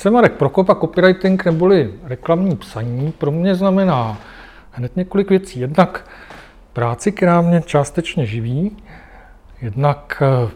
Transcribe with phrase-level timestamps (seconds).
[0.00, 4.18] jsem Marek Prokop a copywriting neboli reklamní psaní pro mě znamená
[4.70, 5.60] hned několik věcí.
[5.60, 6.08] Jednak
[6.72, 8.76] práci, která mě částečně živí,
[9.62, 10.50] jednak eh,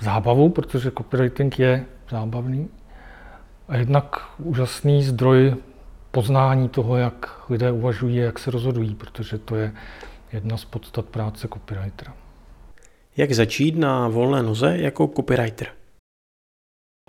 [0.00, 2.68] zábavu, protože copywriting je zábavný,
[3.68, 5.54] a jednak úžasný zdroj
[6.10, 9.72] poznání toho, jak lidé uvažují jak se rozhodují, protože to je
[10.32, 12.14] jedna z podstat práce copywritera.
[13.16, 15.68] Jak začít na volné noze jako copywriter?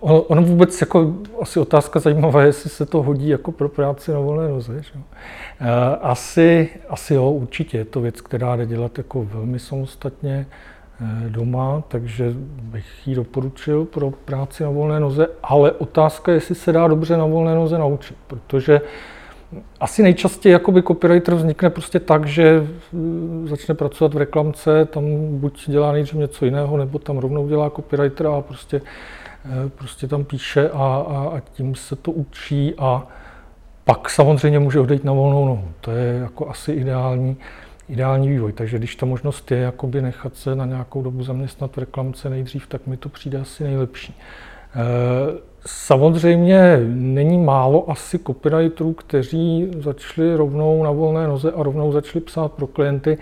[0.01, 4.47] Ono, vůbec jako asi otázka zajímavá, jestli se to hodí jako pro práci na volné
[4.47, 4.81] noze.
[4.83, 4.91] Že?
[5.59, 10.47] Eh, asi, asi jo, určitě je to věc, která jde dělat jako velmi samostatně
[11.01, 16.55] eh, doma, takže bych ji doporučil pro práci na volné noze, ale otázka je, jestli
[16.55, 18.81] se dá dobře na volné noze naučit, protože
[19.79, 25.03] asi nejčastěji jakoby copywriter vznikne prostě tak, že eh, začne pracovat v reklamce, tam
[25.39, 28.81] buď dělá nejdřív něco jiného, nebo tam rovnou dělá copywriter a prostě
[29.77, 33.07] prostě tam píše a, a, a tím se to učí a
[33.83, 35.67] pak samozřejmě může odejít na volnou nohu.
[35.81, 37.37] To je jako asi ideální,
[37.89, 38.53] ideální vývoj.
[38.53, 42.67] Takže když ta možnost je jakoby nechat se na nějakou dobu zaměstnat v reklamce nejdřív,
[42.67, 44.15] tak mi to přijde asi nejlepší.
[44.75, 52.21] Eh, samozřejmě není málo asi copywriterů, kteří začali rovnou na volné noze a rovnou začali
[52.25, 53.17] psát pro klienty.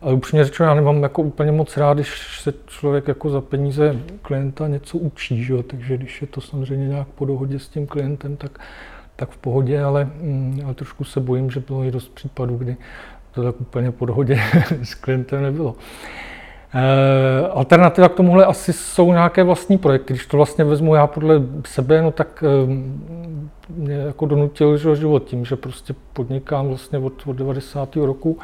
[0.00, 3.96] Ale upřímně řečeno, já nemám jako úplně moc rád, když se člověk jako za peníze
[4.22, 8.36] klienta něco učí, že takže když je to samozřejmě nějak po dohodě s tím klientem,
[8.36, 8.58] tak,
[9.16, 12.76] tak v pohodě, ale, mm, ale trošku se bojím, že bylo i dost případů, kdy
[13.34, 14.40] to tak úplně po dohodě
[14.82, 15.76] s klientem nebylo.
[16.74, 20.12] E, alternativa k tomuhle asi jsou nějaké vlastní projekty.
[20.12, 22.48] Když to vlastně vezmu já podle sebe, no tak e,
[23.68, 27.96] mě jako donutil život tím, že prostě podnikám vlastně od, od 90.
[27.96, 28.38] roku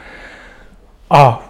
[1.11, 1.49] a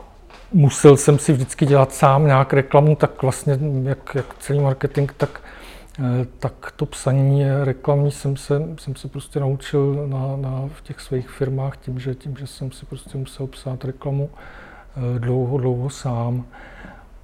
[0.52, 5.40] musel jsem si vždycky dělat sám nějak reklamu, tak vlastně jak, jak celý marketing, tak,
[5.98, 11.00] eh, tak to psaní reklamní jsem se, jsem se prostě naučil na, na, v těch
[11.00, 14.30] svých firmách tím že, tím, že jsem si prostě musel psát reklamu
[14.96, 16.44] eh, dlouho, dlouho sám.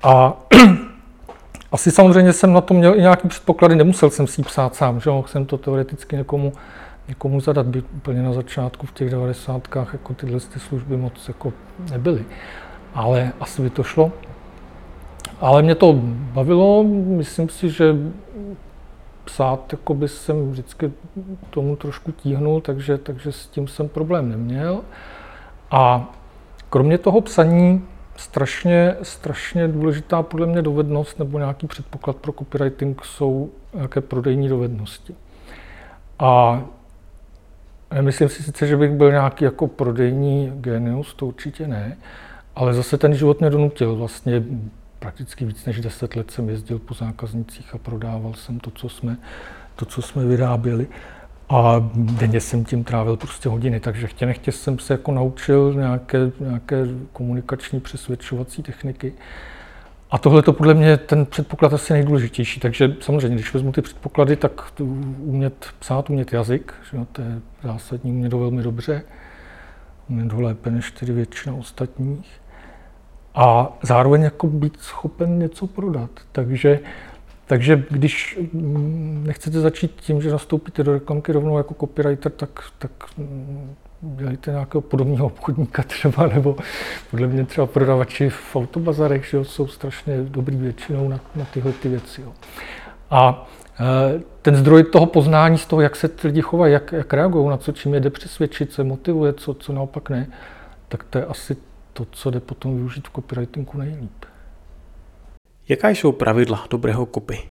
[0.03, 0.37] A
[1.73, 5.01] asi samozřejmě jsem na to měl i nějaký předpoklady, nemusel jsem si ji psát sám,
[5.01, 6.53] že jsem to teoreticky někomu,
[7.10, 9.69] někomu zadat, by úplně na začátku v těch 90.
[9.93, 11.53] jako tyhle ty služby moc jako
[11.91, 12.25] nebyly.
[12.94, 14.12] Ale asi by to šlo.
[15.41, 15.93] Ale mě to
[16.32, 17.97] bavilo, myslím si, že
[19.25, 20.93] psát jako by jsem vždycky
[21.50, 24.81] tomu trošku tíhnul, takže, takže s tím jsem problém neměl.
[25.71, 26.10] A
[26.71, 27.84] kromě toho psaní
[28.16, 35.15] strašně, strašně důležitá podle mě dovednost nebo nějaký předpoklad pro copywriting jsou nějaké prodejní dovednosti.
[36.19, 36.62] A
[37.95, 41.97] Nemyslím si sice, že bych byl nějaký jako prodejní genius, to určitě ne,
[42.56, 43.97] ale zase ten život mě donutil.
[43.97, 44.43] Vlastně
[44.99, 49.17] prakticky víc než 10 let jsem jezdil po zákaznicích a prodával jsem to, co jsme,
[49.77, 50.87] to, co jsme vyráběli.
[51.49, 56.19] A denně jsem tím trávil prostě hodiny, takže chtě nechtě jsem se jako naučil nějaké,
[56.41, 59.12] nějaké komunikační přesvědčovací techniky.
[60.10, 62.60] A tohle to podle mě ten předpoklad asi nejdůležitější.
[62.60, 64.81] Takže samozřejmě, když vezmu ty předpoklady, tak
[65.19, 69.03] umět psát, umět jazyk, že jo, to je zásadní, umět ho velmi dobře,
[70.09, 72.41] umět ho lépe než tedy většina ostatních.
[73.34, 76.10] A zároveň jako být schopen něco prodat.
[76.32, 76.81] Takže,
[77.47, 78.38] takže když
[79.25, 82.91] nechcete začít tím, že nastoupíte do reklamky rovnou jako copywriter, tak, tak
[84.03, 86.56] dělejte nějakého podobného obchodníka třeba, nebo
[87.11, 91.72] podle mě třeba prodavači v autobazarech, že jo, jsou strašně dobrý většinou na, na tyhle
[91.72, 92.22] ty věci.
[92.22, 92.33] Jo.
[93.10, 93.49] A
[93.81, 97.49] e, ten zdroj toho poznání z toho, jak se ty lidi chovají, jak, jak reagují,
[97.49, 100.27] na co čím je jde přesvědčit, co motivuje, co, co naopak ne,
[100.89, 101.56] tak to je asi
[101.93, 104.25] to, co jde potom využít v copywritingu nejlíp.
[105.69, 107.50] Jaká jsou pravidla dobrého copy?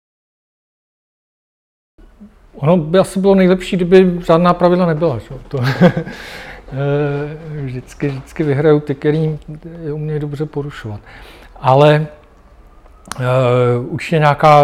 [2.61, 5.19] Ono by asi bylo nejlepší, kdyby žádná pravidla nebyla.
[5.19, 5.39] Čo?
[5.47, 6.03] To, eh,
[7.63, 9.39] vždycky, vždycky vyhrajou ty, který
[9.83, 10.99] je umějí dobře porušovat.
[11.59, 12.07] Ale
[13.19, 14.63] uh, určitě nějaká,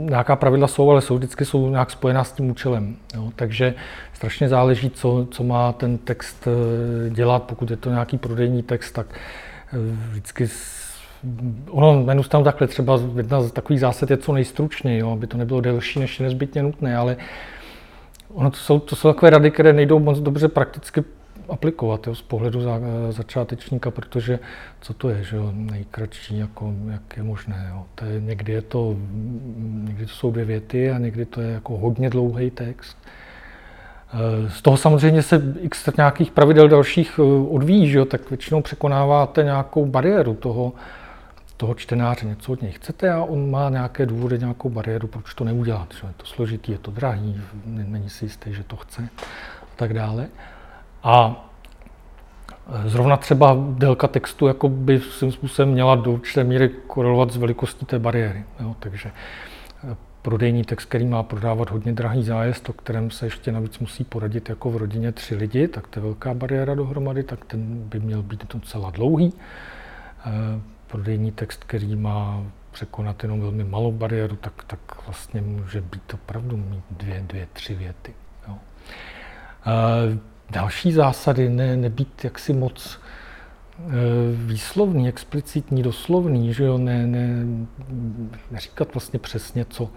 [0.00, 2.96] nějaká pravidla jsou, ale jsou vždycky jsou nějak spojená s tím účelem.
[3.14, 3.30] Jo?
[3.36, 3.74] Takže
[4.12, 7.42] strašně záleží, co, co má ten text eh, dělat.
[7.42, 9.06] Pokud je to nějaký prodejní text, tak
[10.10, 10.48] vždycky
[11.70, 15.60] ono tam takhle, třeba jedna z takových zásad je co nejstručněji, jo, aby to nebylo
[15.60, 17.16] delší, než je nezbytně nutné, ale
[18.34, 21.04] ono to jsou, to jsou takové rady, které nejdou moc dobře prakticky
[21.48, 22.80] aplikovat jo, z pohledu za,
[23.10, 24.38] začátečníka, protože
[24.80, 27.70] co to je, že jo, nejkratší, jako, jak je možné.
[27.70, 27.84] Jo.
[27.94, 28.96] To je, někdy, je to,
[29.84, 32.96] někdy to jsou dvě věty a někdy to je jako hodně dlouhý text.
[34.12, 38.62] Eh, z toho samozřejmě se x nějakých pravidel dalších eh, odvíjí, že jo, tak většinou
[38.62, 40.72] překonáváte nějakou bariéru toho,
[41.58, 45.44] toho čtenáře něco od něj chcete a on má nějaké důvody, nějakou bariéru, proč to
[45.44, 45.94] neudělat.
[46.00, 49.08] Že je to složitý, je to drahý, není si jistý, že to chce
[49.62, 50.28] a tak dále.
[51.02, 51.44] A
[52.84, 57.86] Zrovna třeba délka textu jako by svým způsobem měla do určité míry korelovat s velikostí
[57.86, 58.44] té bariéry.
[58.60, 58.76] Jo?
[58.78, 63.78] Takže eh, prodejní text, který má prodávat hodně drahý zájezd, o kterém se ještě navíc
[63.78, 67.88] musí poradit jako v rodině tři lidi, tak to je velká bariéra dohromady, tak ten
[67.88, 69.32] by měl být docela dlouhý.
[70.88, 76.56] Prodejní text, který má překonat jenom velmi malou bariéru, tak, tak vlastně může být opravdu
[76.56, 78.14] mít dvě, dvě tři věty.
[78.48, 78.54] Jo.
[79.66, 80.18] Eh,
[80.50, 83.00] další zásady, ne, nebýt jaksi moc
[83.78, 83.90] eh,
[84.34, 87.46] výslovný, explicitní, doslovný, že jo, ne, ne,
[88.50, 89.90] neříkat vlastně přesně, co,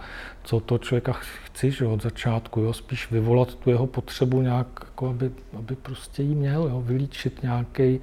[0.43, 4.67] co to člověka chci, že jo, od začátku, jo, spíš vyvolat tu jeho potřebu nějak,
[4.85, 7.99] jako aby, aby prostě jí měl, jo, vylíčit nějaký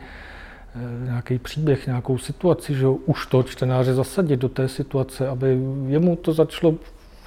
[1.04, 6.16] nějaký příběh, nějakou situaci, že jo, už to čtenáře zasadit do té situace, aby jemu
[6.16, 6.74] to začalo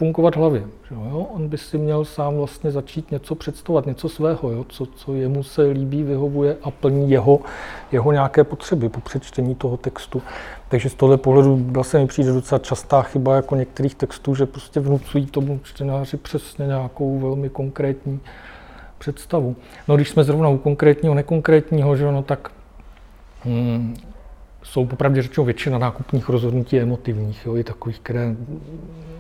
[0.01, 0.62] fungovat hlavě.
[0.89, 1.27] Že jo?
[1.36, 4.65] On by si měl sám vlastně začít něco představovat, něco svého, jo?
[4.69, 7.39] Co, co jemu se líbí, vyhovuje a plní jeho,
[7.92, 10.21] jeho nějaké potřeby po přečtení toho textu.
[10.69, 14.80] Takže z tohle pohledu vlastně mi přijde docela častá chyba jako některých textů, že prostě
[14.80, 18.19] vnucují tomu čtenáři přesně nějakou velmi konkrétní
[18.98, 19.56] představu.
[19.88, 22.51] No když jsme zrovna u konkrétního, nekonkrétního, že no tak
[23.45, 23.95] hmm,
[24.63, 28.35] jsou popravdě řečeno většina nákupních rozhodnutí emotivních, jo, i takových, které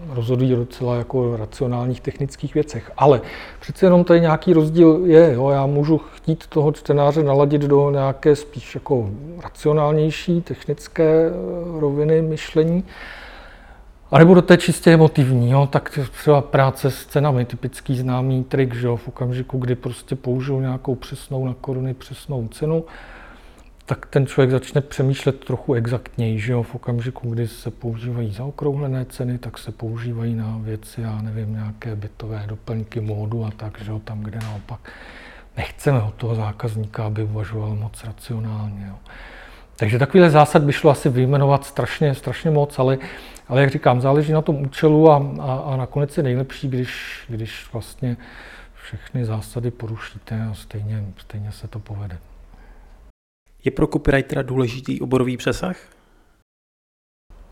[0.09, 2.91] rozhodují docela jako racionálních technických věcech.
[2.97, 3.21] Ale
[3.59, 5.33] přece jenom tady nějaký rozdíl je.
[5.33, 9.09] Jo, já můžu chtít toho čtenáře naladit do nějaké spíš jako
[9.43, 11.31] racionálnější technické eh,
[11.79, 12.83] roviny myšlení,
[14.11, 18.75] a nebo do té čistě emotivní, jo, tak třeba práce s cenami, typický známý trik,
[18.75, 22.85] že jo, v okamžiku, kdy prostě použiju nějakou přesnou na koruny přesnou cenu,
[23.91, 26.63] tak ten člověk začne přemýšlet trochu exaktněji, že jo?
[26.63, 31.95] v okamžiku, kdy se používají zaokrouhlené ceny, tak se používají na věci, já nevím, nějaké
[31.95, 33.99] bytové doplňky módu a tak, že jo?
[33.99, 34.79] tam, kde naopak
[35.57, 38.85] nechceme od toho zákazníka, aby uvažoval moc racionálně.
[38.87, 38.95] Jo?
[39.75, 42.97] Takže takovýhle zásad by šlo asi vyjmenovat strašně, strašně moc, ale,
[43.47, 47.69] ale jak říkám, záleží na tom účelu a, a, a nakonec je nejlepší, když, když
[47.73, 48.17] vlastně
[48.73, 52.17] všechny zásady porušíte a stejně, stejně se to povede.
[53.63, 55.77] Je pro copywritera důležitý oborový přesah?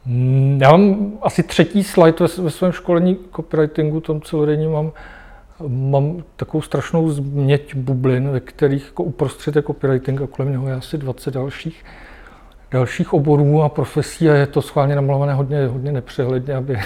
[0.06, 4.92] Mm, já mám asi třetí slide ve svém školení copywritingu, tom celodenním mám,
[5.68, 10.74] mám takovou strašnou změť bublin, ve kterých jako uprostřed je copywriting a kolem něho je
[10.74, 11.86] asi 20 dalších,
[12.72, 16.80] dalších oborů a profesí a je to schválně namalované hodně, hodně nepřehledně, aby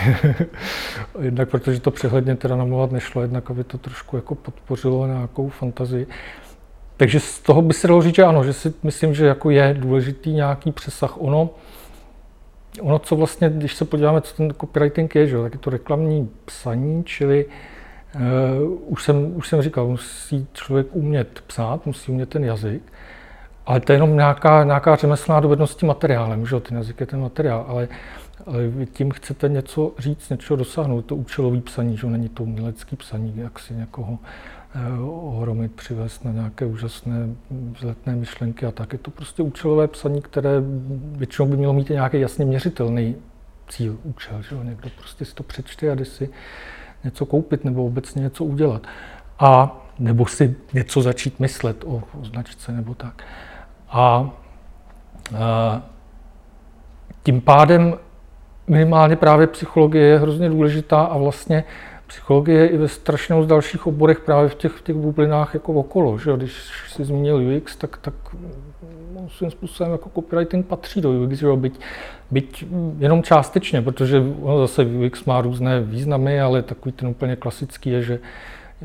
[1.21, 6.07] jednak protože to přehledně teda namalovat nešlo, jednak aby to trošku jako podpořilo nějakou fantazii.
[6.98, 9.75] Takže z toho by se dalo říct, že ano, že si myslím, že jako je
[9.80, 11.22] důležitý nějaký přesah.
[11.22, 11.50] Ono,
[12.81, 16.30] ono, co vlastně, když se podíváme, co ten copywriting je, že, tak je to reklamní
[16.45, 18.22] psaní, čili uh,
[18.86, 22.94] už, jsem, už jsem říkal, musí člověk umět psát, musí umět ten jazyk,
[23.66, 27.66] ale to je jenom nějaká, nějaká řemeslná dovednost materiálem, že ten jazyk je ten materiál,
[27.68, 27.88] ale,
[28.45, 32.95] ale vy tím chcete něco říct, něco dosáhnout, to účelový psaní, že není to umělecký
[32.95, 34.19] psaní, jak si někoho
[34.75, 35.00] Eh,
[35.63, 37.30] ohromit, přivést na nějaké úžasné
[37.71, 38.94] vzletné myšlenky a tak.
[38.94, 40.62] Je to prostě účelové psaní, které
[41.18, 43.15] většinou by mělo mít nějaký jasně měřitelný
[43.69, 44.42] cíl, účel.
[44.42, 44.64] Že jo?
[44.64, 46.30] Někdo prostě si to přečte a jde si
[47.04, 48.87] něco koupit nebo obecně něco udělat.
[49.40, 53.23] A nebo si něco začít myslet o, o značce nebo tak.
[53.90, 54.30] A,
[55.37, 55.81] a
[57.23, 57.97] tím pádem
[58.68, 61.64] minimálně právě psychologie je hrozně důležitá a vlastně
[62.07, 66.18] psychologie i ve strašně z dalších oborech právě v těch, v těch bublinách jako okolo.
[66.18, 66.38] Že?
[66.38, 66.54] Když
[66.88, 68.14] jsi zmínil UX, tak, tak
[69.14, 71.48] no, svým způsobem jako copywriting patří do UX, že?
[71.56, 71.80] Byť,
[72.31, 72.66] byť
[73.00, 78.02] jenom částečně, protože ono zase UX má různé významy, ale takový ten úplně klasický je,
[78.02, 78.19] že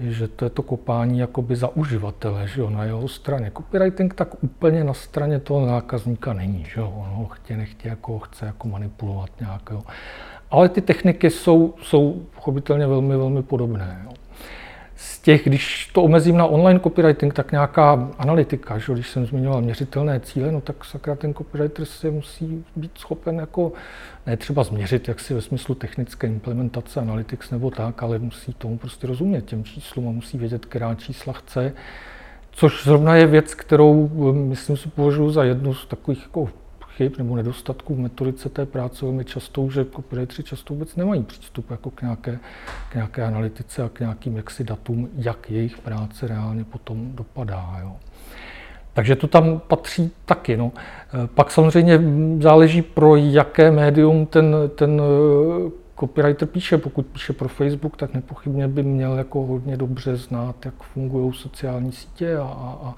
[0.01, 3.53] že to je to kopání jakoby za uživatele, že jo, na jeho straně.
[3.57, 8.19] Copywriting tak úplně na straně toho zákazníka není, že jo, on ho chtě, nechtě, jako
[8.19, 9.83] chce jako manipulovat nějak, jo.
[10.51, 14.01] Ale ty techniky jsou, jsou pochopitelně velmi, velmi podobné.
[14.05, 14.13] Jo.
[14.97, 18.93] Z těch, když to omezím na online copywriting, tak nějaká analytika, že?
[18.93, 23.73] když jsem zmiňoval měřitelné cíle, no tak sakra ten copywriter se musí být schopen jako,
[24.27, 28.79] ne třeba změřit, jak si ve smyslu technické implementace, analytics nebo tak, ale musí tomu
[28.79, 31.73] prostě rozumět těm číslům a musí vědět, která čísla chce,
[32.51, 36.49] což zrovna je věc, kterou myslím si považuji za jednu z takových jako
[36.99, 41.71] chyb nebo nedostatků v metodice té práce velmi často, že copywriteri často vůbec nemají přístup
[41.71, 42.39] jako k, nějaké,
[42.91, 47.79] k nějaké analytice a k nějakým jaksi datům, jak jejich práce reálně potom dopadá.
[47.81, 47.97] Jo.
[48.95, 50.57] Takže to tam patří taky.
[50.57, 50.73] No.
[51.35, 52.01] Pak samozřejmě
[52.41, 55.03] záleží, pro jaké médium ten, ten
[56.01, 56.79] copywriter píše.
[56.79, 61.93] Pokud píše pro Facebook, tak nepochybně by měl jako hodně dobře znát, jak fungují sociální
[61.93, 62.95] sítě a, a, a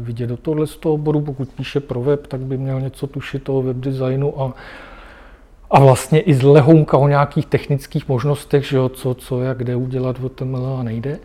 [0.00, 1.20] vidět do tohle z toho oboru.
[1.20, 4.54] Pokud píše pro web, tak by měl něco tušit o webdesignu a,
[5.70, 9.76] a vlastně i z lehounka o nějakých technických možnostech, že jo, co, co, jak kde
[9.76, 11.18] udělat v HTML a nejde,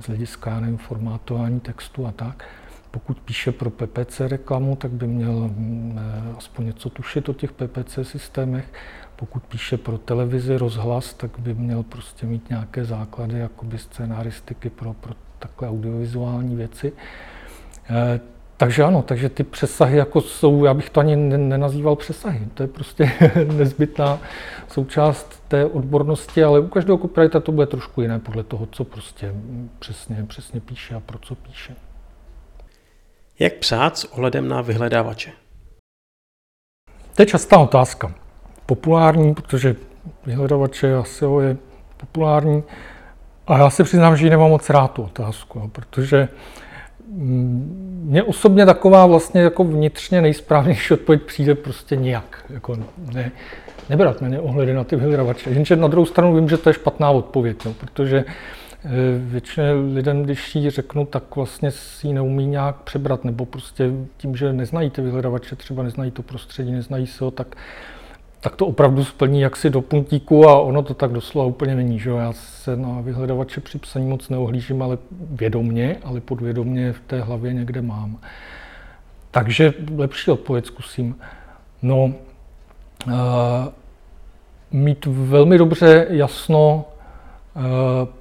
[0.00, 2.44] z hlediska nevím, formátování textu a tak.
[2.90, 7.52] Pokud píše pro PPC reklamu, tak by měl mm, eh, aspoň něco tušit o těch
[7.52, 8.64] PPC systémech.
[9.22, 14.92] Pokud píše pro televizi, rozhlas, tak by měl prostě mít nějaké základy jakoby scénaristiky pro,
[14.94, 16.92] pro takhle audiovizuální věci.
[17.90, 18.20] Eh,
[18.56, 22.66] takže ano, takže ty přesahy jako jsou, já bych to ani nenazýval přesahy, to je
[22.66, 23.12] prostě
[23.56, 24.18] nezbytná
[24.68, 29.34] součást té odbornosti, ale u každého copywritera to bude trošku jiné podle toho, co prostě
[29.78, 31.76] přesně, přesně píše a pro co píše.
[33.38, 35.32] Jak psát s ohledem na vyhledávače?
[37.16, 38.14] To je častá otázka.
[38.66, 39.76] Populární, protože
[40.26, 41.56] vyhledávače asi je
[41.96, 42.62] populární.
[43.46, 46.28] A já se přiznám, že ji nemám moc rád tu otázku, protože
[48.02, 52.44] mně osobně taková vlastně jako vnitřně nejsprávnější odpověď přijde prostě nijak.
[52.50, 52.76] Jako
[53.14, 53.32] ne,
[53.90, 55.50] nebrat ně ohledy na ty vyhledávače.
[55.50, 58.88] Jenže na druhou stranu vím, že to je špatná odpověď, no, protože eh,
[59.18, 64.36] většině lidem, když ji řeknu, tak vlastně si ji neumí nějak přebrat, nebo prostě tím,
[64.36, 67.56] že neznají ty vyhledávače, třeba neznají to prostředí, neznají se ho, tak
[68.42, 71.98] tak to opravdu splní jaksi do puntíku a ono to tak doslova úplně není.
[71.98, 72.10] Že?
[72.10, 74.98] Já se na vyhledávače při psaní moc neohlížím, ale
[75.30, 78.18] vědomně, ale podvědomně v té hlavě někde mám.
[79.30, 81.16] Takže lepší odpověď zkusím.
[81.82, 82.12] No, uh,
[84.70, 86.84] mít velmi dobře jasno,
[87.56, 87.62] uh,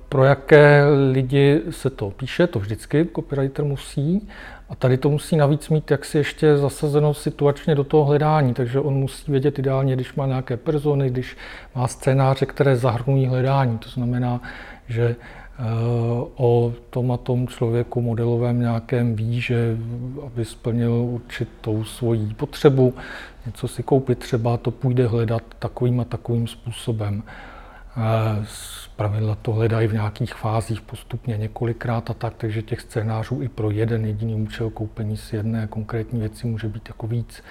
[0.10, 4.28] pro jaké lidi se to píše, to vždycky copywriter musí,
[4.72, 8.94] a tady to musí navíc mít jaksi ještě zasazeno situačně do toho hledání, takže on
[8.94, 11.38] musí vědět ideálně, když má nějaké persony, když
[11.76, 13.78] má scénáře, které zahrnují hledání.
[13.78, 14.42] To znamená,
[14.88, 15.16] že
[15.60, 15.64] eh,
[16.36, 19.78] o tom a tom člověku modelovém nějakém ví, že
[20.26, 22.94] aby splnil určitou svoji potřebu,
[23.46, 27.24] něco si koupit třeba, to půjde hledat takovým a takovým způsobem.
[29.02, 33.50] Z pravidla to hledají v nějakých fázích postupně několikrát a tak, takže těch scénářů i
[33.50, 37.44] pro jeden jediný účel koupení si jedné konkrétní věci může být jako víc.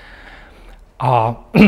[0.99, 1.45] A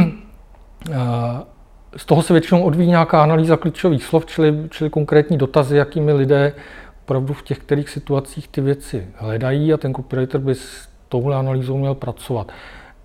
[1.96, 6.52] z toho se většinou odvíjí nějaká analýza klíčových slov, čili, čili konkrétní dotazy, jakými lidé
[7.04, 11.78] opravdu v těch kterých situacích ty věci hledají a ten copywriter by s touhle analýzou
[11.78, 12.52] měl pracovat.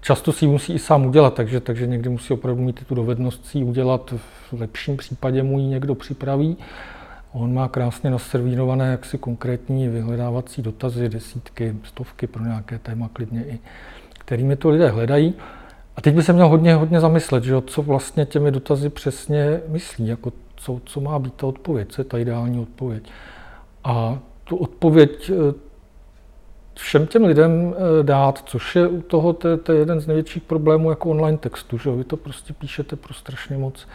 [0.07, 3.45] Často si ji musí i sám udělat, takže, takže někdy musí opravdu mít tu dovednost
[3.45, 4.13] si ji udělat.
[4.51, 6.57] V lepším případě mu ji někdo připraví.
[7.31, 13.59] On má krásně naservírované jaksi konkrétní vyhledávací dotazy, desítky, stovky pro nějaké téma klidně i,
[14.19, 15.33] kterými to lidé hledají.
[15.95, 20.07] A teď by se měl hodně, hodně zamyslet, že co vlastně těmi dotazy přesně myslí,
[20.07, 23.09] jako co, co má být ta odpověď, co je ta ideální odpověď.
[23.83, 25.31] A tu odpověď
[26.79, 30.43] všem těm lidem eh, dát, což je u toho to, to je jeden z největších
[30.43, 33.87] problémů jako online textu, že vy to prostě píšete pro strašně moc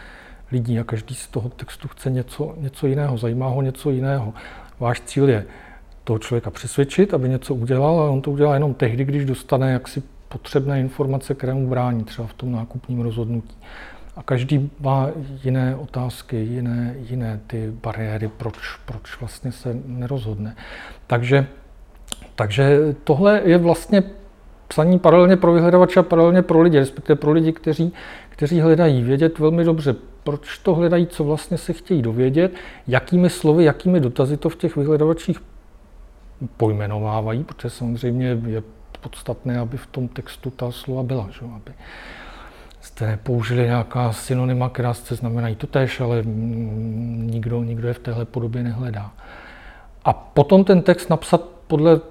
[0.51, 4.33] lidí a každý z toho textu chce něco, něco jiného, zajímá ho něco jiného.
[4.79, 5.45] Váš cíl je
[6.03, 10.03] toho člověka přesvědčit, aby něco udělal, ale on to udělá jenom tehdy, když dostane jaksi
[10.29, 13.57] potřebné informace, které mu brání, třeba v tom nákupním rozhodnutí.
[14.15, 15.09] A každý má
[15.43, 20.55] jiné otázky, jiné, jiné ty bariéry, proč, proč vlastně se nerozhodne.
[21.07, 21.47] Takže
[22.35, 24.03] takže tohle je vlastně
[24.67, 27.93] psaní paralelně pro vyhledávače a paralelně pro lidi, respektive pro lidi, kteří,
[28.29, 32.51] kteří hledají vědět velmi dobře, proč to hledají, co vlastně se chtějí dovědět,
[32.87, 35.41] jakými slovy, jakými dotazy to v těch vyhledavačích
[36.57, 38.63] pojmenovávají, protože samozřejmě je
[39.01, 41.45] podstatné, aby v tom textu ta slova byla, že?
[41.55, 41.71] aby
[42.81, 48.25] jste nepoužili nějaká synonyma, která se znamenají to tež, ale nikdo, nikdo je v téhle
[48.25, 49.11] podobě nehledá.
[50.05, 52.01] A potom ten text napsat podle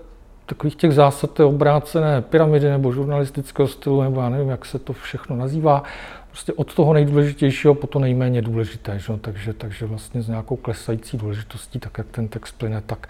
[0.54, 4.92] takových těch zásad té obrácené pyramidy nebo žurnalistického stylu, nebo já nevím, jak se to
[4.92, 5.82] všechno nazývá,
[6.28, 8.98] prostě od toho nejdůležitějšího po to nejméně důležité.
[8.98, 9.16] Že?
[9.20, 13.08] Takže, takže vlastně s nějakou klesající důležitostí, tak jak ten text plyne, tak,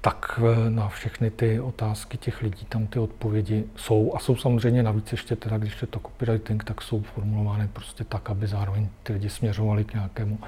[0.00, 4.12] tak eh, na všechny ty otázky těch lidí tam ty odpovědi jsou.
[4.14, 8.30] A jsou samozřejmě navíc ještě teda, když je to copywriting, tak jsou formulovány prostě tak,
[8.30, 10.38] aby zároveň ty lidi směřovali k nějakému,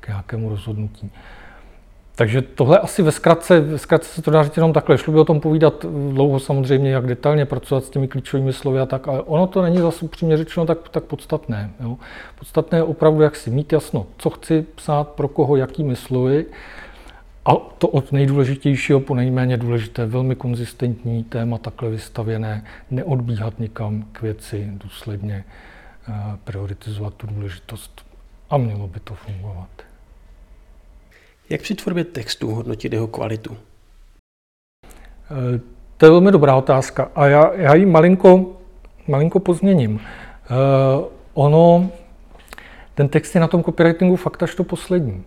[0.00, 1.12] k nějakému rozhodnutí.
[2.20, 4.98] Takže tohle asi ve zkratce, ve zkratce se to dá říct jenom takhle.
[4.98, 8.86] Šlo by o tom povídat dlouho samozřejmě, jak detailně pracovat s těmi klíčovými slovy a
[8.86, 11.70] tak, ale ono to není zase upřímně řečeno tak, tak podstatné.
[11.80, 11.96] Jo.
[12.38, 16.46] Podstatné je opravdu, jak si mít jasno, co chci psát, pro koho, jakými slovy.
[17.44, 24.22] a to od nejdůležitějšího po nejméně důležité, velmi konzistentní téma takhle vystavěné, neodbíhat nikam k
[24.22, 25.44] věci, důsledně
[26.08, 26.12] eh,
[26.44, 28.04] prioritizovat tu důležitost
[28.50, 29.89] a mělo by to fungovat.
[31.50, 33.56] Jak při tvorbě textu hodnotit jeho kvalitu?
[35.30, 35.60] Eh,
[35.96, 38.56] to je velmi dobrá otázka a já, já ji malinko,
[39.08, 39.94] malinko pozměním.
[39.94, 41.04] Uh,
[41.34, 41.90] ono,
[42.94, 45.24] ten text je na tom copywritingu fakt až to poslední.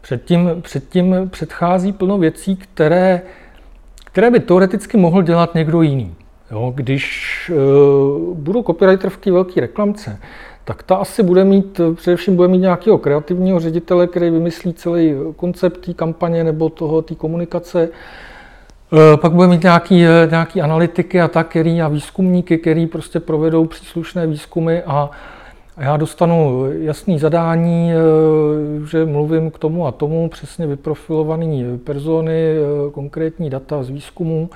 [0.00, 3.22] Předtím, předtím předchází plno věcí, které,
[4.04, 6.14] které by teoreticky mohl dělat někdo jiný.
[6.50, 6.72] Jo.
[6.76, 10.20] Když uh, budu copywriter v té velké reklamce,
[10.66, 15.86] tak ta asi bude mít, především bude mít nějakého kreativního ředitele, který vymyslí celý koncept
[15.86, 17.88] té kampaně nebo toho, té komunikace,
[18.92, 23.20] Eh, pak bude mít nějaký, eh, nějaký analytiky a tak, který a výzkumníky, který prostě
[23.20, 25.10] provedou příslušné výzkumy a,
[25.78, 27.96] já dostanu jasný zadání, eh,
[28.86, 32.54] že mluvím k tomu a tomu, přesně vyprofilované persony,
[32.92, 34.50] konkrétní data z výzkumu.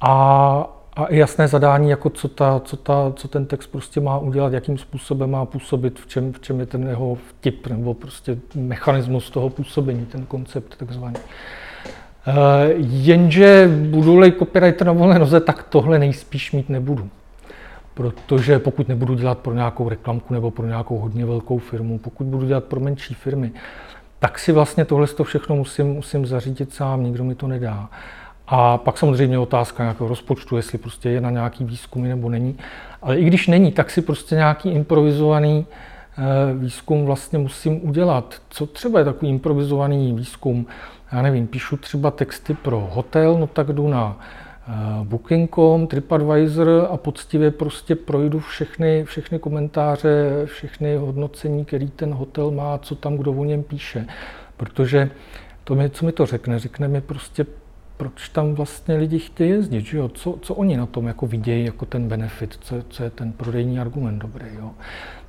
[0.00, 4.18] A, a i jasné zadání, jako co, ta, co, ta, co ten text prostě má
[4.18, 8.38] udělat, jakým způsobem má působit, v čem, v čem je ten jeho vtip nebo prostě
[8.54, 11.16] mechanismus toho působení, ten koncept takzvaný.
[12.26, 12.32] Eh,
[12.78, 17.08] jenže budu-li copywriter na volné noze, tak tohle nejspíš mít nebudu.
[17.94, 22.46] Protože pokud nebudu dělat pro nějakou reklamku nebo pro nějakou hodně velkou firmu, pokud budu
[22.46, 23.52] dělat pro menší firmy,
[24.18, 27.88] tak si vlastně tohle to všechno musím, musím zařídit sám, nikdo mi to nedá.
[28.52, 32.58] A pak samozřejmě otázka nějakého rozpočtu, jestli prostě je na nějaký výzkumy nebo není.
[33.02, 36.22] Ale i když není, tak si prostě nějaký improvizovaný eh,
[36.54, 38.34] výzkum vlastně musím udělat.
[38.48, 40.66] Co třeba je takový improvizovaný výzkum?
[41.12, 44.20] já nevím, píšu třeba texty pro hotel, no tak jdu na
[44.68, 44.72] eh,
[45.04, 52.78] Booking.com, TripAdvisor a poctivě prostě projdu všechny, všechny komentáře, všechny hodnocení, který ten hotel má,
[52.78, 54.06] co tam kdo o něm píše.
[54.56, 55.10] Protože
[55.64, 57.46] to mi, co mi to řekne, řekne mi prostě,
[58.00, 60.08] proč tam vlastně lidi chtějí jezdit, že jo?
[60.08, 63.80] Co, co oni na tom jako vidějí jako ten benefit, co, co je ten prodejní
[63.80, 64.46] argument dobrý.
[64.58, 64.70] Jo?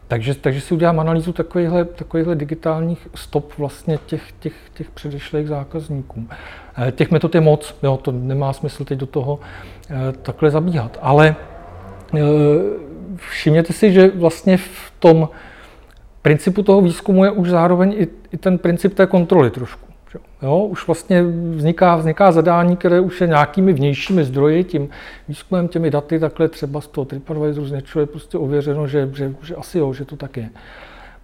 [0.08, 6.28] Takže, takže si udělám analýzu takovýchhle, takovýchhle digitálních stop vlastně těch, těch, těch předešlých zákazníků.
[6.88, 9.40] Eh, těch metod je moc, jo, to nemá smysl teď do toho
[9.90, 10.98] eh, takhle zabíhat.
[11.02, 11.36] Ale
[12.16, 12.20] eh,
[13.16, 15.30] všimněte si, že vlastně v tom
[16.22, 19.91] principu toho výzkumu je už zároveň i, i ten princip té kontroly trošku.
[20.42, 21.24] Jo, už vlastně
[21.56, 24.90] vzniká, vzniká zadání, které už je nějakými vnějšími zdroji, tím
[25.28, 29.34] výzkumem, těmi daty, takhle třeba z toho TripAdvisoru z něčeho je prostě ověřeno, že, že,
[29.44, 30.50] že asi jo, že to tak je.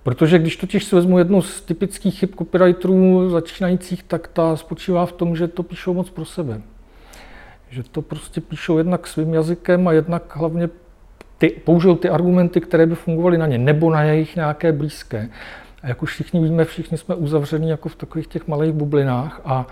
[0.03, 5.11] Protože když totiž si vezmu jednu z typických chyb copywriterů začínajících, tak ta spočívá v
[5.11, 6.61] tom, že to píšou moc pro sebe.
[7.69, 10.69] Že to prostě píšou jednak svým jazykem a jednak hlavně
[11.37, 15.29] ty, použijou ty argumenty, které by fungovaly na ně, nebo na jejich nějaké blízké.
[15.83, 19.67] A jak už všichni víme, všichni jsme uzavření jako v takových těch malých bublinách a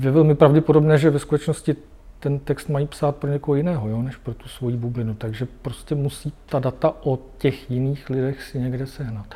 [0.00, 1.76] je velmi pravděpodobné, že ve skutečnosti
[2.20, 5.14] ten text mají psát pro někoho jiného, jo, než pro tu svoji bublinu.
[5.14, 9.26] Takže prostě musí ta data o těch jiných lidech si někde sehnat.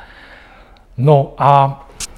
[0.97, 2.10] No a e,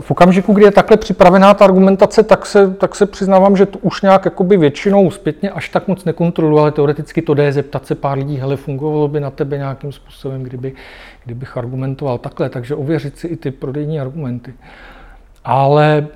[0.00, 3.78] v okamžiku, kdy je takhle připravená ta argumentace, tak se, tak se přiznávám, že to
[3.78, 7.94] už nějak jakoby většinou zpětně až tak moc nekontroluji, ale teoreticky to jde zeptat se
[7.94, 10.72] pár lidí, hele, fungovalo by na tebe nějakým způsobem, kdyby,
[11.24, 14.54] kdybych argumentoval takhle, takže ověřit si i ty prodejní argumenty.
[15.44, 16.06] Ale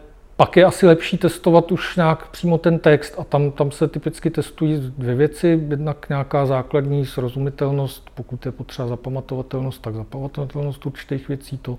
[0.42, 4.31] pak je asi lepší testovat už nějak přímo ten text a tam, tam se typicky
[4.31, 5.61] testují dvě věci.
[5.68, 11.78] Jednak nějaká základní srozumitelnost, pokud je potřeba zapamatovatelnost, tak zapamatovatelnost určitých věcí, to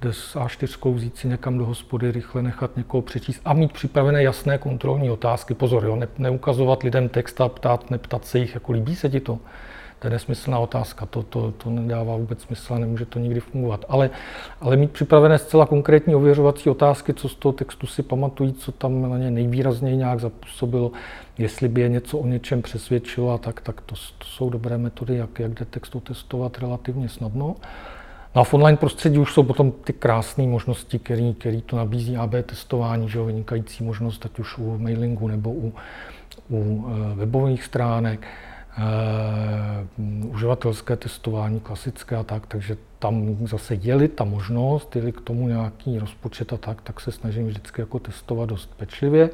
[0.00, 4.22] jde s A4 vzít si někam do hospody, rychle nechat někoho přečíst a mít připravené
[4.22, 5.54] jasné kontrolní otázky.
[5.54, 9.20] Pozor, jo, ne, neukazovat lidem text a ptát, neptat se jich, jako líbí se ti
[9.20, 9.38] to.
[10.00, 13.84] To je nesmyslná otázka, to, to, to nedává vůbec smysl a nemůže to nikdy fungovat.
[13.88, 14.10] Ale,
[14.60, 19.10] ale mít připravené zcela konkrétní ověřovací otázky, co z toho textu si pamatují, co tam
[19.10, 20.92] na ně nejvýrazněji nějak zapůsobilo,
[21.38, 25.16] jestli by je něco o něčem přesvědčilo a tak, tak to, to jsou dobré metody,
[25.16, 27.56] jak, jak jde textu testovat relativně snadno.
[28.34, 32.16] No a v online prostředí už jsou potom ty krásné možnosti, který, který to nabízí
[32.16, 35.72] AB testování, že jo, vynikající možnost, ať už u mailingu nebo u,
[36.50, 38.26] u eh, webových stránek.
[38.80, 45.48] Uh, uživatelské testování, klasické a tak, takže tam zase jeli ta možnost, jeli k tomu
[45.48, 49.30] nějaký rozpočet a tak, tak se snažím vždycky jako testovat dost pečlivě.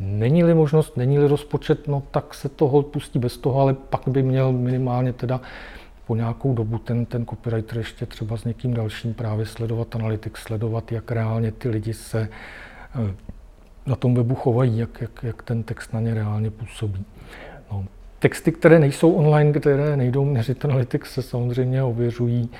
[0.00, 4.22] Není-li možnost, není-li rozpočet, no tak se to hold pustí bez toho, ale pak by
[4.22, 5.40] měl minimálně teda
[6.06, 10.92] po nějakou dobu ten, ten copywriter ještě třeba s někým dalším právě sledovat analytik, sledovat,
[10.92, 12.28] jak reálně ty lidi se
[12.94, 13.14] eh,
[13.86, 17.04] na tom webu chovají, jak, jak, jak ten text na ně reálně působí.
[17.72, 17.84] No,
[18.24, 22.50] texty, které nejsou online, které nejdou měřit analytics, se samozřejmě ověřují,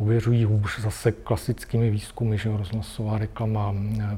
[0.00, 3.74] ověřují už zase klasickými výzkumy, že rozhlasová reklama,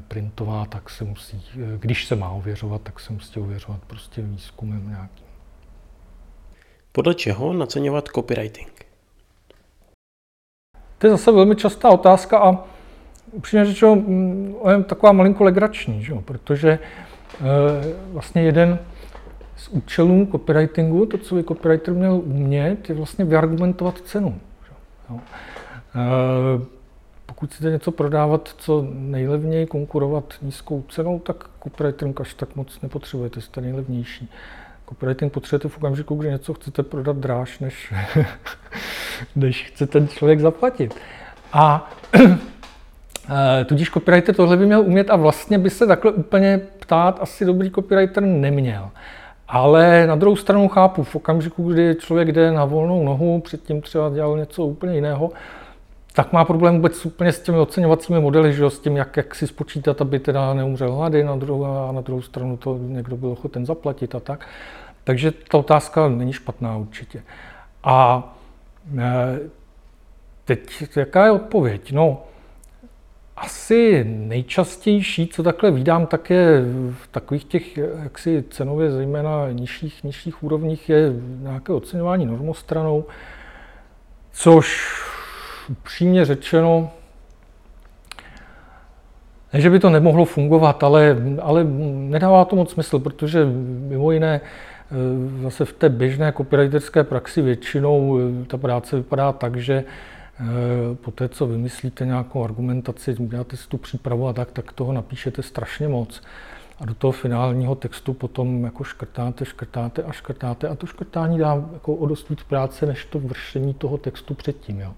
[0.07, 1.43] printová, tak se musí,
[1.79, 5.25] když se má ověřovat, tak se musí ověřovat prostě výzkumem nějakým.
[6.91, 8.85] Podle čeho naceňovat copywriting?
[10.97, 12.63] To je zase velmi častá otázka a
[13.31, 14.03] upřímně řečeno,
[14.71, 16.13] je taková malinko legrační, že?
[16.25, 16.79] protože e,
[18.13, 18.79] vlastně jeden
[19.59, 24.39] z účelů copywritingu, to, co by copywriter měl umět, je vlastně vyargumentovat cenu.
[25.09, 25.19] Jo?
[25.95, 26.79] E,
[27.25, 33.41] pokud chcete něco prodávat co nejlevněji, konkurovat nízkou cenou, tak copywriting až tak moc nepotřebujete,
[33.41, 34.29] jste nejlevnější.
[34.89, 37.93] Copywriting potřebujete v okamžiku, kdy něco chcete prodat dráž, než,
[39.35, 40.95] než chce ten člověk zaplatit.
[41.53, 47.19] A eh, tudíž copywriter tohle by měl umět a vlastně by se takhle úplně ptát
[47.21, 48.89] asi dobrý copywriter neměl.
[49.49, 54.09] Ale na druhou stranu chápu, v okamžiku, kdy člověk jde na volnou nohu, předtím třeba
[54.09, 55.31] dělal něco úplně jiného,
[56.13, 59.47] tak má problém vůbec úplně s těmi oceňovacími modely, že s tím, jak, jak si
[59.47, 63.65] spočítat, aby teda neumřel hlady na druhou, a na druhou stranu to někdo byl ochoten
[63.65, 64.47] zaplatit a tak.
[65.03, 67.23] Takže ta otázka není špatná určitě.
[67.83, 68.23] A
[68.97, 69.39] e,
[70.45, 71.91] teď jaká je odpověď?
[71.91, 72.23] No,
[73.39, 80.43] asi nejčastější, co takhle vídám, tak je v takových těch jaksi cenově zejména nižších, nižších
[80.43, 83.05] úrovních je nějaké oceňování normostranou,
[84.31, 84.93] což
[85.69, 86.91] upřímně řečeno,
[89.53, 93.45] ne, že by to nemohlo fungovat, ale, ale nedává to moc smysl, protože
[93.89, 94.41] mimo jiné
[94.91, 99.83] Eh, zase v té běžné copywriterské praxi většinou eh, ta práce vypadá tak, že
[101.01, 105.43] po té, co vymyslíte nějakou argumentaci, uděláte si tu přípravu a tak, tak toho napíšete
[105.43, 106.21] strašně moc.
[106.79, 111.63] A do toho finálního textu potom jako škrtáte, škrtáte a škrtáte a to škrtání dá
[111.73, 114.79] jako o dost víc práce, než to vršení toho textu předtím.
[114.79, 114.93] Jo.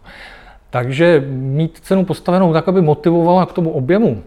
[0.69, 4.23] Takže mít cenu postavenou tak, aby motivovala k tomu objemu,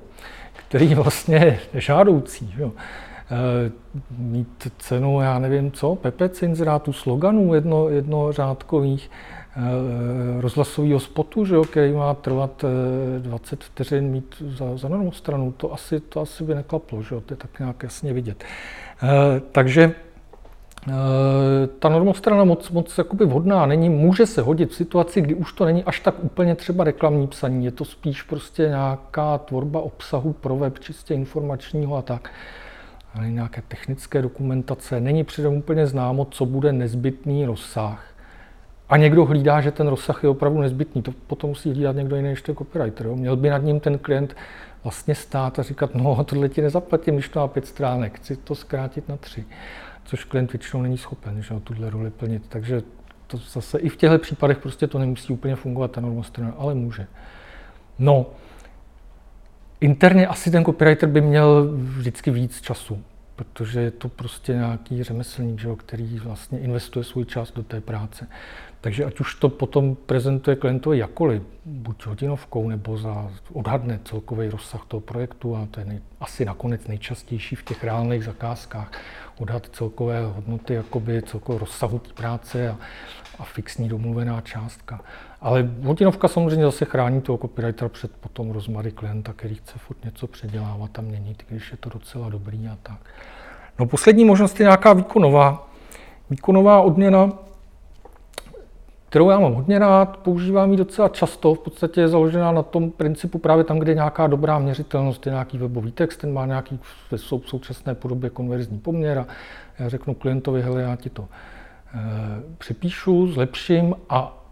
[0.53, 1.37] který vlastně
[1.73, 2.55] je žádoucí.
[2.59, 2.73] Jo.
[3.31, 3.71] Eh,
[4.19, 9.44] mít cenu, já nevím co, Pepe inzerátů, sloganů jedno, jednořádkových, eh,
[10.41, 12.65] rozhlasového spotu, že jo, který má trvat
[13.19, 17.21] 20 eh, vteřin mít za, za stranu, to asi, to asi by neklaplo, že jo,
[17.21, 18.45] to je tak nějak jasně vidět.
[19.53, 19.93] Takže
[21.79, 25.65] ta normostrana moc, moc jakoby vhodná není, může se hodit v situaci, kdy už to
[25.65, 30.57] není až tak úplně třeba reklamní psaní, je to spíš prostě nějaká tvorba obsahu pro
[30.57, 32.31] web, čistě informačního a tak
[33.15, 38.14] ale nějaké technické dokumentace, není předem úplně známo, co bude nezbytný rozsah.
[38.89, 41.03] A někdo hlídá, že ten rozsah je opravdu nezbytný.
[41.03, 43.07] To potom musí hlídat někdo jiný než ten copywriter.
[43.07, 43.17] Jo?
[43.17, 44.37] Měl by nad ním ten klient
[44.85, 48.55] vlastně stát a říkat, no tohle ti nezaplatím, když to má pět stránek, chci to
[48.55, 49.45] zkrátit na tři.
[50.05, 52.43] Což klient většinou není schopen, že tuhle roli plnit.
[52.49, 52.83] Takže
[53.27, 57.07] to zase i v těchto případech prostě to nemusí úplně fungovat ta normostrana, ale může.
[57.99, 58.27] No,
[59.85, 63.03] Interně asi ten copywriter by měl vždycky víc času,
[63.37, 67.81] protože je to prostě nějaký řemeslník, že jo, který vlastně investuje svůj čas do té
[67.81, 68.29] práce.
[68.81, 74.85] Takže ať už to potom prezentuje klientovi jakoliv, buď hodinovkou nebo za odhadne celkový rozsah
[74.89, 78.93] toho projektu a to je nej, asi nakonec nejčastější v těch reálných zakázkách,
[79.39, 82.79] odhad celkové hodnoty, jakoby celkového rozsahu práce a,
[83.39, 85.01] a fixní domluvená částka.
[85.41, 90.27] Ale hodinovka samozřejmě zase chrání toho copywritera před potom rozmary klienta, který chce furt něco
[90.27, 92.99] předělávat a měnit, když je to docela dobrý a tak.
[93.79, 95.69] No poslední možnost je nějaká výkonová.
[96.31, 97.33] Výkonová odměna,
[99.09, 102.91] kterou já mám hodně rád, používám ji docela často, v podstatě je založená na tom
[102.91, 106.81] principu právě tam, kde je nějaká dobrá měřitelnost, je nějaký webový text, ten má nějaký
[107.17, 109.27] v současné podobě konverzní poměr a
[109.79, 111.29] já řeknu klientovi, hele, já ti to
[112.59, 114.45] přepíšu, zlepším a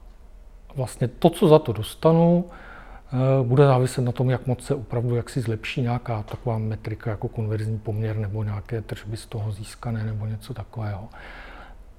[0.77, 5.17] vlastně to, co za to dostanu, eh, bude záviset na tom, jak moc se opravdu
[5.17, 10.05] jak si zlepší nějaká taková metrika jako konverzní poměr nebo nějaké tržby z toho získané
[10.05, 11.09] nebo něco takového.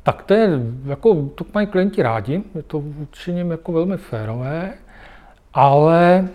[0.04, 0.50] Tak to je,
[0.86, 4.74] jako, to mají klienti rádi, je to vůči nim jako velmi férové,
[5.54, 6.28] ale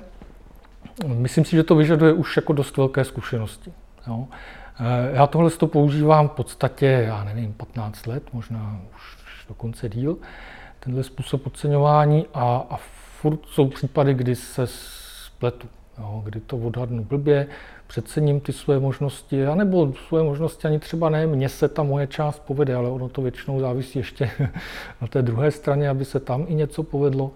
[1.06, 3.72] myslím si, že to vyžaduje už jako dost velké zkušenosti.
[4.06, 4.26] Jo.
[4.80, 10.16] Eh, já tohle to používám v podstatě, já nevím, 15 let, možná už dokonce díl
[10.80, 12.76] tenhle způsob oceňování a, a
[13.20, 17.46] furt jsou případy, kdy se spletu, jo, kdy to odhadnu blbě,
[17.86, 22.38] přecením ty své možnosti, anebo své možnosti ani třeba ne, mně se ta moje část
[22.38, 24.30] povede, ale ono to většinou závisí ještě
[25.00, 27.30] na té druhé straně, aby se tam i něco povedlo.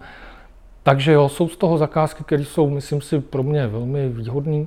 [0.83, 4.65] Takže jo, jsou z toho zakázky, které jsou, myslím si, pro mě velmi výhodné,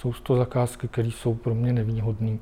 [0.00, 2.38] jsou toho zakázky, které jsou pro mě nevýhodné.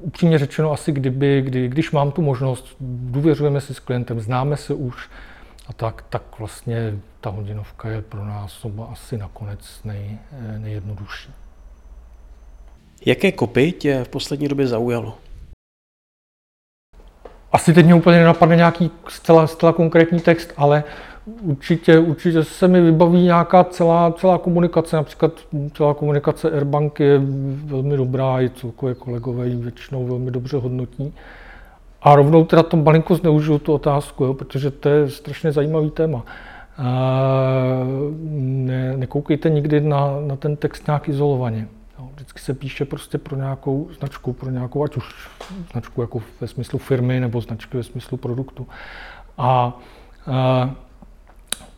[0.00, 4.74] Upřímně řečeno, asi kdyby, kdy, když mám tu možnost, důvěřujeme si s klientem, známe se
[4.74, 5.10] už,
[5.68, 10.18] a tak, tak vlastně ta hodinovka je pro nás oba asi nakonec nej,
[10.58, 11.30] nejjednodušší.
[13.06, 15.18] Jaké kopy tě v poslední době zaujalo?
[17.52, 20.84] Asi teď mě úplně nenapadne nějaký zcela, zcela konkrétní text, ale
[21.42, 25.32] určitě, určitě se mi vybaví nějaká celá, celá komunikace, například
[25.74, 27.20] celá komunikace Airbank je
[27.64, 31.14] velmi dobrá, i celkově kolegové ji většinou velmi dobře hodnotí.
[32.02, 36.24] A rovnou teda to malinko zneužiju tu otázku, jo, protože to je strašně zajímavý téma.
[38.30, 41.68] Ne, nekoukejte nikdy na, na ten text nějak izolovaně.
[41.98, 42.08] Jo.
[42.14, 45.28] Vždycky se píše prostě pro nějakou značku, pro nějakou, ať už
[45.72, 48.66] značku jako ve smyslu firmy nebo značky ve smyslu produktu.
[49.38, 49.78] A,
[50.26, 50.70] a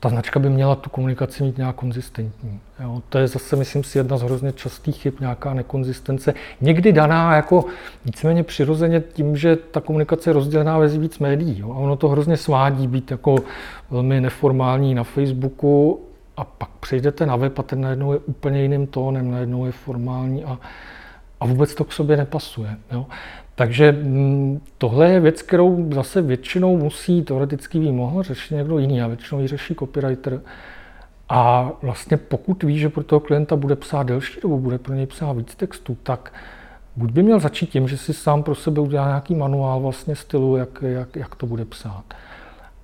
[0.00, 2.60] ta značka by měla tu komunikaci mít nějak konzistentní.
[2.80, 3.02] Jo.
[3.08, 6.34] To je zase, myslím si, jedna z hrozně častých chyb, nějaká nekonzistence.
[6.60, 7.64] Někdy daná jako
[8.04, 11.58] víceméně přirozeně tím, že ta komunikace je rozdělená ve víc médií.
[11.58, 11.72] Jo.
[11.72, 13.36] A ono to hrozně svádí být jako
[13.90, 16.00] velmi neformální na Facebooku
[16.36, 20.44] a pak přejdete na web a ten najednou je úplně jiným tónem, najednou je formální
[20.44, 20.58] a,
[21.40, 22.76] a vůbec to k sobě nepasuje.
[22.92, 23.06] Jo.
[23.58, 29.02] Takže mm, tohle je věc, kterou zase většinou musí, teoreticky by mohl řešit někdo jiný
[29.02, 30.40] a většinou ji řeší copywriter.
[31.28, 35.06] A vlastně pokud ví, že pro toho klienta bude psát delší dobu, bude pro něj
[35.06, 36.32] psát víc textů, tak
[36.96, 40.56] buď by měl začít tím, že si sám pro sebe udělá nějaký manuál vlastně stylu,
[40.56, 42.04] jak, jak, jak to bude psát.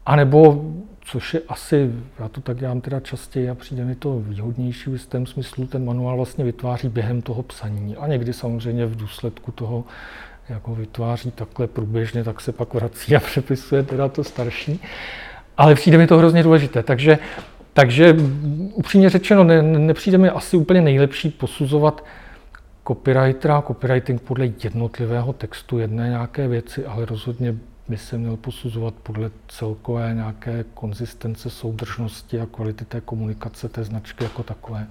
[0.06, 0.64] A nebo,
[1.00, 5.06] což je asi, já to tak dělám teda častěji a přijde mi to výhodnější v
[5.06, 9.84] tom smyslu, ten manuál vlastně vytváří během toho psaní a někdy samozřejmě v důsledku toho
[10.48, 14.80] jako vytváří takhle průběžně, tak se pak vrací a přepisuje teda to starší.
[15.56, 16.82] Ale přijde mi to hrozně důležité.
[16.82, 17.18] Takže,
[17.72, 18.16] takže
[18.74, 22.04] upřímně řečeno, ne, nepřijde mi asi úplně nejlepší posuzovat
[22.88, 27.54] copywritera, copywriting podle jednotlivého textu jedné nějaké věci, ale rozhodně
[27.88, 34.24] by se měl posuzovat podle celkové nějaké konzistence, soudržnosti a kvality té komunikace té značky
[34.24, 34.86] jako takové.